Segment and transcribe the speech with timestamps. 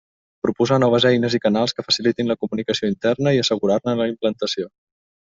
[0.45, 4.67] Proposar noves eines i canals que facilitin la comunicació interna i assegurar-ne la implantació.